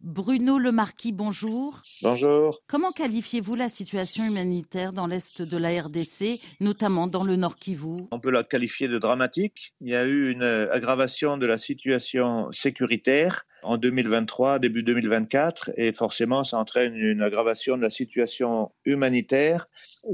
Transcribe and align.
Bruno 0.00 0.58
Lemarquis, 0.58 1.12
bonjour. 1.12 1.80
Bonjour. 2.02 2.60
Comment 2.68 2.92
qualifiez-vous 2.92 3.54
la 3.54 3.68
situation 3.68 4.24
humanitaire 4.24 4.92
dans 4.92 5.06
l'est 5.06 5.42
de 5.42 5.56
la 5.56 5.82
RDC, 5.82 6.38
notamment 6.60 7.06
dans 7.06 7.24
le 7.24 7.36
Nord 7.36 7.56
Kivu? 7.56 8.04
On 8.10 8.20
peut 8.20 8.30
la 8.30 8.44
qualifier 8.44 8.88
de 8.88 8.98
dramatique. 8.98 9.74
Il 9.80 9.88
y 9.88 9.96
a 9.96 10.06
eu 10.06 10.30
une 10.30 10.42
aggravation 10.42 11.38
de 11.38 11.46
la 11.46 11.58
situation 11.58 12.52
sécuritaire 12.52 13.44
en 13.62 13.78
2023, 13.78 14.58
début 14.58 14.82
2024, 14.82 15.72
et 15.76 15.92
forcément 15.92 16.44
ça 16.44 16.58
entraîne 16.58 16.94
une 16.94 17.22
aggravation 17.22 17.76
de 17.76 17.82
la 17.82 17.90
situation 17.90 18.70
humanitaire 18.84 19.66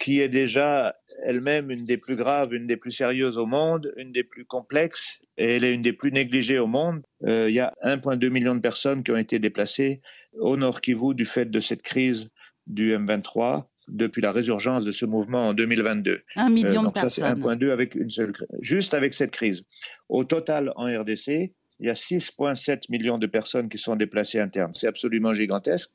qui 0.00 0.20
est 0.20 0.28
déjà 0.28 0.96
elle-même 1.26 1.70
une 1.70 1.86
des 1.86 1.98
plus 1.98 2.16
graves, 2.16 2.54
une 2.54 2.66
des 2.66 2.76
plus 2.76 2.92
sérieuses 2.92 3.36
au 3.36 3.46
monde, 3.46 3.92
une 3.96 4.12
des 4.12 4.24
plus 4.24 4.44
complexes, 4.44 5.18
et 5.36 5.56
elle 5.56 5.64
est 5.64 5.74
une 5.74 5.82
des 5.82 5.92
plus 5.92 6.12
négligées 6.12 6.58
au 6.58 6.68
monde. 6.68 7.02
Euh, 7.26 7.48
il 7.48 7.54
y 7.54 7.60
a 7.60 7.74
1,2 7.82 8.30
million 8.30 8.54
de 8.54 8.60
personnes 8.60 9.02
qui 9.02 9.10
ont 9.10 9.16
été 9.16 9.38
déplacées 9.38 10.00
au 10.38 10.56
Nord 10.56 10.80
Kivu 10.80 11.14
du 11.14 11.24
fait 11.24 11.50
de 11.50 11.60
cette 11.60 11.82
crise 11.82 12.30
du 12.66 12.94
M23 12.96 13.64
depuis 13.88 14.22
la 14.22 14.32
résurgence 14.32 14.84
de 14.84 14.92
ce 14.92 15.04
mouvement 15.04 15.46
en 15.46 15.54
2022. 15.54 16.22
Un 16.36 16.48
million 16.48 16.84
euh, 16.84 16.86
de 16.86 16.92
personnes. 16.92 17.10
Ça, 17.10 17.34
c'est 17.34 17.40
1,2 17.40 17.70
avec 17.70 17.94
une 17.94 18.10
seule, 18.10 18.32
juste 18.60 18.94
avec 18.94 19.14
cette 19.14 19.32
crise. 19.32 19.64
Au 20.08 20.24
total, 20.24 20.72
en 20.76 20.86
RDC, 20.86 21.54
il 21.78 21.86
y 21.86 21.90
a 21.90 21.94
6,7 21.94 22.84
millions 22.88 23.18
de 23.18 23.26
personnes 23.26 23.68
qui 23.68 23.78
sont 23.78 23.96
déplacées 23.96 24.40
internes. 24.40 24.72
C'est 24.74 24.86
absolument 24.86 25.34
gigantesque. 25.34 25.90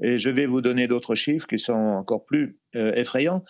Et 0.00 0.18
je 0.18 0.30
vais 0.30 0.46
vous 0.46 0.60
donner 0.60 0.86
d'autres 0.86 1.14
chiffres 1.14 1.46
qui 1.46 1.58
sont 1.58 1.72
encore 1.72 2.24
plus 2.24 2.58
euh, 2.76 2.92
effrayants. 2.94 3.42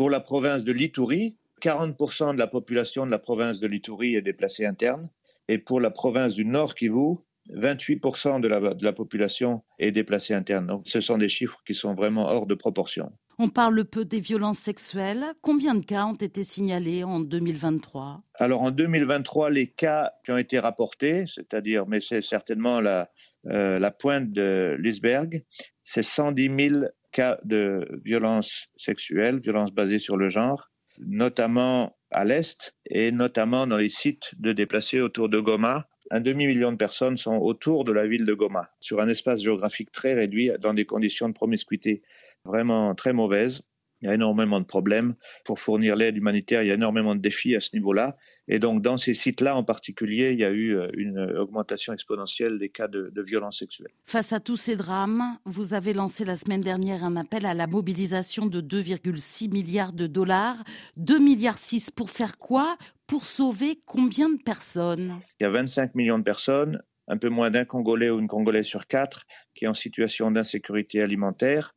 Pour 0.00 0.08
la 0.08 0.20
province 0.20 0.64
de 0.64 0.72
l'Itourie, 0.72 1.36
40% 1.60 2.32
de 2.32 2.38
la 2.38 2.46
population 2.46 3.04
de 3.04 3.10
la 3.10 3.18
province 3.18 3.60
de 3.60 3.66
l'Itourie 3.66 4.14
est 4.14 4.22
déplacée 4.22 4.64
interne. 4.64 5.10
Et 5.46 5.58
pour 5.58 5.78
la 5.78 5.90
province 5.90 6.32
du 6.32 6.46
Nord 6.46 6.74
Kivu, 6.74 7.18
28% 7.54 8.40
de 8.40 8.48
la, 8.48 8.60
de 8.72 8.82
la 8.82 8.94
population 8.94 9.62
est 9.78 9.90
déplacée 9.90 10.32
interne. 10.32 10.68
Donc 10.68 10.88
ce 10.88 11.02
sont 11.02 11.18
des 11.18 11.28
chiffres 11.28 11.60
qui 11.66 11.74
sont 11.74 11.92
vraiment 11.92 12.30
hors 12.30 12.46
de 12.46 12.54
proportion. 12.54 13.12
On 13.38 13.50
parle 13.50 13.84
peu 13.84 14.06
des 14.06 14.20
violences 14.20 14.60
sexuelles. 14.60 15.22
Combien 15.42 15.74
de 15.74 15.84
cas 15.84 16.06
ont 16.06 16.14
été 16.14 16.44
signalés 16.44 17.04
en 17.04 17.20
2023 17.20 18.22
Alors 18.36 18.62
en 18.62 18.70
2023, 18.70 19.50
les 19.50 19.66
cas 19.66 20.12
qui 20.24 20.30
ont 20.30 20.38
été 20.38 20.58
rapportés, 20.58 21.26
c'est-à-dire, 21.26 21.86
mais 21.86 22.00
c'est 22.00 22.22
certainement 22.22 22.80
la, 22.80 23.10
euh, 23.48 23.78
la 23.78 23.90
pointe 23.90 24.32
de 24.32 24.78
l'iceberg, 24.80 25.44
c'est 25.82 26.02
110 26.02 26.70
000 26.70 26.84
cas 27.12 27.38
de 27.44 27.88
violences 28.04 28.68
sexuelles, 28.76 29.40
violences 29.40 29.72
basées 29.72 29.98
sur 29.98 30.16
le 30.16 30.28
genre, 30.28 30.70
notamment 30.98 31.96
à 32.10 32.24
l'Est 32.24 32.74
et 32.86 33.12
notamment 33.12 33.66
dans 33.66 33.76
les 33.76 33.88
sites 33.88 34.34
de 34.38 34.52
déplacés 34.52 35.00
autour 35.00 35.28
de 35.28 35.38
Goma. 35.38 35.88
Un 36.10 36.20
demi-million 36.20 36.72
de 36.72 36.76
personnes 36.76 37.16
sont 37.16 37.36
autour 37.36 37.84
de 37.84 37.92
la 37.92 38.06
ville 38.06 38.24
de 38.24 38.34
Goma, 38.34 38.70
sur 38.80 39.00
un 39.00 39.08
espace 39.08 39.42
géographique 39.42 39.92
très 39.92 40.14
réduit, 40.14 40.50
dans 40.60 40.74
des 40.74 40.84
conditions 40.84 41.28
de 41.28 41.34
promiscuité 41.34 42.02
vraiment 42.44 42.94
très 42.96 43.12
mauvaises. 43.12 43.62
Il 44.02 44.06
y 44.06 44.08
a 44.08 44.14
énormément 44.14 44.60
de 44.60 44.64
problèmes 44.64 45.14
pour 45.44 45.60
fournir 45.60 45.96
l'aide 45.96 46.16
humanitaire. 46.16 46.62
Il 46.62 46.68
y 46.68 46.70
a 46.70 46.74
énormément 46.74 47.14
de 47.14 47.20
défis 47.20 47.54
à 47.54 47.60
ce 47.60 47.74
niveau-là. 47.74 48.16
Et 48.48 48.58
donc, 48.58 48.80
dans 48.82 48.96
ces 48.96 49.14
sites-là 49.14 49.56
en 49.56 49.64
particulier, 49.64 50.32
il 50.32 50.40
y 50.40 50.44
a 50.44 50.50
eu 50.50 50.76
euh, 50.76 50.88
une 50.94 51.18
augmentation 51.18 51.92
exponentielle 51.92 52.58
des 52.58 52.70
cas 52.70 52.88
de, 52.88 53.10
de 53.14 53.22
violences 53.22 53.58
sexuelles. 53.58 53.90
Face 54.06 54.32
à 54.32 54.40
tous 54.40 54.56
ces 54.56 54.76
drames, 54.76 55.38
vous 55.44 55.74
avez 55.74 55.92
lancé 55.92 56.24
la 56.24 56.36
semaine 56.36 56.62
dernière 56.62 57.04
un 57.04 57.16
appel 57.16 57.44
à 57.44 57.54
la 57.54 57.66
mobilisation 57.66 58.46
de 58.46 58.60
2,6 58.60 59.50
milliards 59.50 59.92
de 59.92 60.06
dollars. 60.06 60.56
2 60.96 61.18
milliards 61.18 61.58
6 61.58 61.90
pour 61.90 62.10
faire 62.10 62.38
quoi? 62.38 62.76
Pour 63.06 63.24
sauver 63.24 63.80
combien 63.84 64.30
de 64.30 64.40
personnes? 64.42 65.14
Il 65.40 65.44
y 65.44 65.46
a 65.46 65.50
25 65.50 65.94
millions 65.94 66.18
de 66.18 66.24
personnes 66.24 66.80
un 67.10 67.18
peu 67.18 67.28
moins 67.28 67.50
d'un 67.50 67.64
Congolais 67.64 68.08
ou 68.08 68.20
une 68.20 68.28
Congolaise 68.28 68.66
sur 68.66 68.86
quatre 68.86 69.26
qui 69.54 69.64
est 69.64 69.68
en 69.68 69.74
situation 69.74 70.30
d'insécurité 70.30 71.02
alimentaire. 71.02 71.74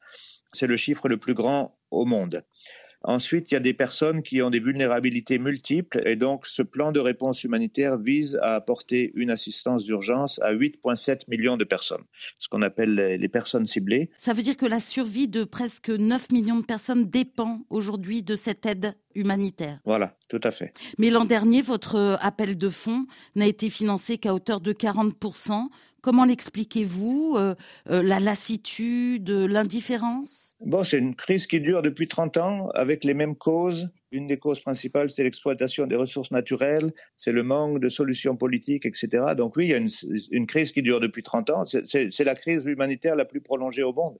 C'est 0.54 0.68
le 0.68 0.78
chiffre 0.78 1.08
le 1.10 1.18
plus 1.18 1.34
grand 1.34 1.78
au 1.92 2.06
monde. 2.06 2.44
Ensuite, 3.06 3.52
il 3.52 3.56
y 3.56 3.58
a 3.58 3.60
des 3.60 3.74
personnes 3.74 4.22
qui 4.22 4.42
ont 4.42 4.50
des 4.50 4.62
vulnérabilités 4.62 5.38
multiples 5.38 6.02
et 6.06 6.16
donc 6.16 6.46
ce 6.46 6.62
plan 6.62 6.94
de 6.94 7.02
réponse 7.02 7.44
humanitaire 7.44 7.98
vise 7.98 8.40
à 8.42 8.56
apporter 8.56 9.12
une 9.16 9.30
assistance 9.30 9.84
d'urgence 9.84 10.40
à 10.42 10.54
8,7 10.54 11.24
millions 11.28 11.58
de 11.58 11.66
personnes, 11.66 12.04
ce 12.40 12.48
qu'on 12.48 12.62
appelle 12.62 12.96
les 12.96 13.28
personnes 13.28 13.68
ciblées. 13.68 14.10
Ça 14.16 14.32
veut 14.32 14.42
dire 14.42 14.56
que 14.56 14.66
la 14.66 14.80
survie 14.80 15.28
de 15.28 15.44
presque 15.44 15.90
9 15.90 16.32
millions 16.32 16.60
de 16.60 16.66
personnes 16.66 17.10
dépend 17.10 17.66
aujourd'hui 17.70 18.24
de 18.24 18.38
cette 18.38 18.66
aide 18.66 18.96
humanitaire. 19.16 19.80
Voilà, 19.84 20.18
tout 20.30 20.42
à 20.42 20.52
fait. 20.52 20.74
Mais 20.98 21.10
l'an 21.10 21.26
dernier, 21.26 21.62
votre 21.62 22.18
appel 22.22 22.58
de 22.58 22.70
fonds 22.70 23.06
n'a 23.36 23.48
été 23.48 23.70
financé 23.70 24.18
qu'à 24.18 24.34
hauteur 24.34 24.62
de 24.62 24.72
40 24.72 25.14
Comment 26.04 26.26
l'expliquez-vous 26.26 27.36
euh, 27.38 27.56
euh, 27.90 28.04
La 28.04 28.20
lassitude, 28.20 29.30
l'indifférence? 29.30 30.58
Bon, 30.60 30.84
c'est 30.84 30.98
une 30.98 31.16
crise 31.16 31.48
qui 31.48 31.62
dure 31.62 31.82
depuis 31.82 32.10
30 32.10 32.36
ans 32.36 32.68
avec 32.72 33.06
les 33.06 33.14
mêmes 33.14 33.38
causes. 33.38 33.90
Une 34.12 34.28
des 34.28 34.38
causes 34.38 34.60
principales, 34.60 35.10
c'est 35.10 35.24
l'exploitation 35.24 35.88
des 35.88 35.96
ressources 35.96 36.32
naturelles, 36.32 36.92
c'est 37.16 37.32
le 37.32 37.44
manque 37.44 37.80
de 37.80 37.88
solutions 37.88 38.36
politiques, 38.36 38.86
etc. 38.86 39.28
Donc 39.38 39.56
oui, 39.56 39.68
il 39.68 39.70
y 39.70 39.74
a 39.74 39.78
une, 39.78 39.88
une 40.32 40.46
crise 40.46 40.74
qui 40.74 40.82
dure 40.82 41.00
depuis 41.00 41.24
30 41.24 41.50
ans. 41.52 41.64
C'est 41.66 42.24
la 42.26 42.36
crise 42.36 42.66
humanitaire 42.66 43.16
la 43.16 43.24
plus 43.24 43.40
prolongée 43.40 43.84
au 43.84 43.94
monde. 43.94 44.18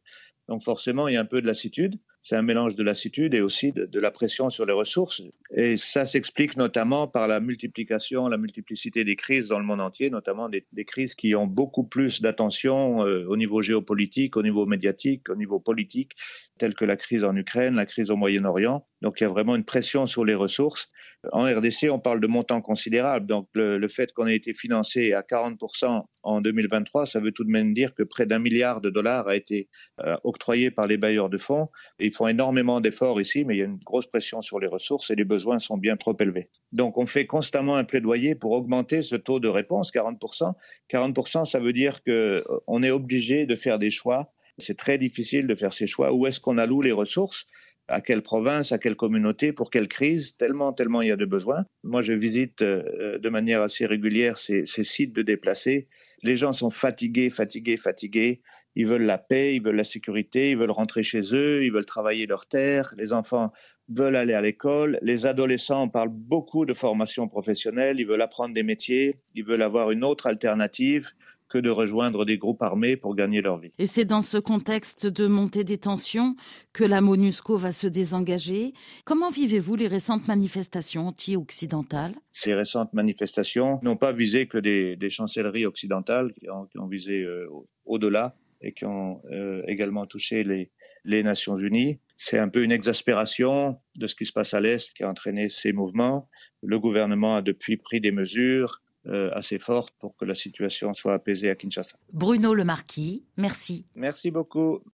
Donc 0.48 0.64
forcément, 0.64 1.10
il 1.10 1.16
y 1.16 1.18
a 1.18 1.22
un 1.22 1.26
peu 1.26 1.42
de 1.42 1.48
lassitude. 1.48 1.98
C'est 2.26 2.38
un 2.38 2.42
mélange 2.42 2.78
de 2.78 2.84
lassitude 2.84 3.34
et 3.36 3.42
aussi 3.42 3.74
de, 3.74 4.00
la 4.00 4.10
pression 4.10 4.50
sur 4.50 4.66
les 4.66 4.72
ressources. 4.72 5.22
Et 5.54 5.76
ça 5.76 6.06
s'explique 6.06 6.56
notamment 6.56 7.06
par 7.06 7.28
la 7.28 7.42
multiplication, 7.42 8.30
la 8.30 8.38
multiplicité 8.38 9.04
des 9.04 9.18
crises 9.18 9.50
dans 9.50 9.60
le 9.60 9.66
monde 9.66 9.82
entier, 9.82 10.10
notamment 10.10 10.48
des, 10.48 10.66
des 10.72 10.86
crises 10.86 11.16
qui 11.16 11.36
ont 11.36 11.48
beaucoup 11.48 11.84
plus 11.84 12.22
d'attention 12.22 13.06
euh, 13.06 13.26
au 13.28 13.36
niveau 13.36 13.62
géopolitique, 13.62 14.38
au 14.38 14.42
niveau 14.42 14.66
médiatique, 14.66 15.28
au 15.30 15.36
niveau 15.36 15.60
politique, 15.60 16.14
telles 16.58 16.76
que 16.76 16.86
la 16.86 16.96
crise 16.96 17.24
en 17.24 17.36
Ukraine, 17.36 17.76
la 17.76 17.86
crise 17.86 18.12
au 18.12 18.16
Moyen-Orient. 18.16 18.86
Donc 19.02 19.20
il 19.20 19.24
y 19.24 19.28
a 19.28 19.30
vraiment 19.30 19.56
une 19.56 19.66
pression 19.66 20.06
sur 20.06 20.24
les 20.24 20.36
ressources. 20.36 20.90
En 21.32 21.42
RDC, 21.42 21.90
on 21.90 22.00
parle 22.00 22.20
de 22.20 22.28
montants 22.28 22.62
considérables. 22.62 23.26
Donc 23.26 23.50
le, 23.54 23.78
le 23.78 23.88
fait 23.88 24.14
qu'on 24.14 24.28
ait 24.28 24.36
été 24.36 24.54
financé 24.54 25.14
à 25.14 25.22
40% 25.22 26.04
en 26.24 26.42
2023, 26.42 27.06
ça 27.06 27.20
veut 27.20 27.32
tout 27.32 27.44
de 27.44 27.50
même 27.50 27.74
dire 27.74 27.94
que 27.96 28.04
près 28.04 28.26
d'un 28.26 28.40
milliard 28.40 28.82
de 28.82 28.90
dollars 28.90 29.28
a 29.28 29.36
été 29.36 29.70
euh, 30.02 30.16
octroyé 30.24 30.72
par 30.72 30.88
les 30.88 30.98
bailleurs 30.98 31.30
de 31.30 31.38
fonds. 31.38 31.70
Ils 32.00 32.14
font 32.14 32.28
énormément 32.28 32.82
d'efforts 32.82 33.20
ici, 33.20 33.46
mais 33.46 33.56
il 33.56 33.60
y 33.60 33.62
a 33.62 33.66
une 33.66 33.80
grosse 33.84 34.08
pression 34.08 34.42
sur 34.42 34.60
les 34.60 34.68
ressources 34.68 35.12
et 35.12 35.16
les 35.16 35.26
besoins 35.26 35.60
sont 35.60 35.78
bien 35.78 35.98
trop 35.98 36.16
élevés. 36.20 36.50
Donc 36.72 36.98
on 36.98 37.06
fait 37.06 37.26
constamment 37.26 37.76
un 37.76 37.84
plaidoyer 37.84 38.36
pour 38.36 38.52
augmenter 38.52 39.02
ce 39.02 39.16
taux 39.16 39.40
de 39.40 39.48
réponse, 39.48 39.92
40%. 39.92 40.54
40%, 40.90 41.46
ça 41.46 41.60
veut 41.60 41.74
dire 41.74 42.04
qu'on 42.04 42.84
est 42.84 42.92
obligé 42.92 43.46
de 43.46 43.56
faire 43.56 43.80
des 43.80 43.92
choix 43.92 44.33
c'est 44.58 44.78
très 44.78 44.98
difficile 44.98 45.48
de 45.48 45.56
faire 45.56 45.74
ces 45.74 45.88
choix. 45.88 46.14
Où 46.14 46.28
est-ce 46.28 46.40
qu'on 46.40 46.58
alloue 46.58 46.82
les 46.82 46.92
ressources? 46.92 47.46
À 47.90 48.00
quelle 48.00 48.22
province, 48.22 48.72
à 48.72 48.78
quelle 48.78 48.96
communauté, 48.96 49.52
pour 49.52 49.70
quelle 49.70 49.90
crise, 49.90 50.38
tellement, 50.38 50.72
tellement 50.72 51.02
il 51.02 51.10
y 51.10 51.12
a 51.12 51.18
de 51.18 51.26
besoins. 51.26 51.66
Moi, 51.84 52.02
je 52.02 52.14
visite 52.14 52.62
euh, 52.62 53.18
de 53.20 53.30
manière 53.30 53.62
assez 53.62 53.86
régulière 53.86 54.38
ces, 54.38 54.66
sites 54.66 55.14
de 55.14 55.22
déplacés. 55.22 55.88
Les 56.22 56.38
gens 56.38 56.54
sont 56.54 56.70
fatigués, 56.70 57.30
fatigués, 57.30 57.76
fatigués. 57.76 58.42
Ils 58.76 58.88
veulent 58.88 59.04
la 59.04 59.18
paix, 59.18 59.56
ils 59.56 59.62
veulent 59.62 59.76
la 59.76 59.84
sécurité, 59.84 60.52
ils 60.52 60.58
veulent 60.58 60.72
rentrer 60.72 61.04
chez 61.04 61.22
eux, 61.34 61.66
ils 61.66 61.74
veulent 61.74 61.86
travailler 61.86 62.26
leur 62.26 62.46
terre. 62.46 62.90
Les 62.98 63.12
enfants 63.12 63.52
veulent 63.90 64.16
aller 64.16 64.34
à 64.34 64.42
l'école. 64.42 64.98
Les 65.02 65.26
adolescents 65.26 65.90
parlent 65.90 66.10
beaucoup 66.10 66.66
de 66.66 66.74
formation 66.74 67.28
professionnelle. 67.28 68.00
Ils 68.00 68.08
veulent 68.08 68.22
apprendre 68.22 68.54
des 68.54 68.64
métiers. 68.64 69.16
Ils 69.36 69.44
veulent 69.44 69.62
avoir 69.62 69.92
une 69.92 70.06
autre 70.06 70.28
alternative 70.28 71.10
que 71.54 71.60
de 71.60 71.70
rejoindre 71.70 72.26
des 72.26 72.40
groupes 72.40 72.64
armés 72.64 72.98
pour 72.98 73.14
gagner 73.16 73.42
leur 73.44 73.60
vie. 73.60 73.72
Et 73.78 73.86
c'est 73.86 74.06
dans 74.06 74.24
ce 74.24 74.40
contexte 74.40 75.06
de 75.06 75.28
montée 75.28 75.64
des 75.64 75.78
tensions 75.78 76.36
que 76.74 76.84
la 76.84 77.00
MONUSCO 77.00 77.58
va 77.58 77.72
se 77.72 77.86
désengager. 77.86 78.74
Comment 79.06 79.30
vivez-vous 79.30 79.76
les 79.76 79.88
récentes 79.88 80.28
manifestations 80.28 81.04
anti-occidentales? 81.10 82.16
Ces 82.32 82.56
récentes 82.56 82.92
manifestations 82.94 83.80
n'ont 83.84 83.98
pas 83.98 84.14
visé 84.14 84.48
que 84.48 84.58
des, 84.58 84.96
des 84.96 85.12
chancelleries 85.12 85.68
occidentales, 85.68 86.34
qui 86.34 86.50
ont, 86.50 86.66
qui 86.66 86.80
ont 86.80 86.88
visé 86.88 87.22
euh, 87.22 87.48
au-delà 87.86 88.36
et 88.62 88.72
qui 88.72 88.86
ont 88.86 89.22
euh, 89.32 89.62
également 89.68 90.08
touché 90.08 90.44
les, 90.44 90.72
les 91.06 91.22
Nations 91.22 91.60
Unies. 91.60 92.00
C'est 92.18 92.40
un 92.40 92.50
peu 92.50 92.64
une 92.64 92.72
exaspération 92.72 93.78
de 94.00 94.08
ce 94.08 94.16
qui 94.16 94.26
se 94.26 94.34
passe 94.34 94.56
à 94.56 94.60
l'Est 94.60 94.94
qui 94.96 95.04
a 95.04 95.10
entraîné 95.10 95.50
ces 95.50 95.72
mouvements. 95.72 96.30
Le 96.64 96.80
gouvernement 96.80 97.36
a 97.36 97.42
depuis 97.44 97.78
pris 97.78 98.02
des 98.02 98.12
mesures 98.12 98.82
assez 99.06 99.60
forte 99.60 99.94
pour 100.00 100.16
que 100.16 100.26
la 100.26 100.36
situation 100.36 100.94
soit 100.94 101.14
apaisée 101.14 101.50
à 101.50 101.56
Kinshasa. 101.56 101.98
Bruno 102.12 102.54
Le 102.54 102.64
Marquis, 102.64 103.24
merci. 103.38 103.86
Merci 103.96 104.32
beaucoup. 104.32 104.84